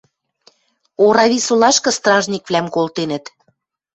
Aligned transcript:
Орависолашкы 1.05 1.89
стражниквлӓм 1.97 2.67
колтенӹт. 2.75 3.25